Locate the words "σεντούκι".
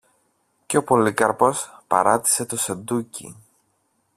2.57-3.35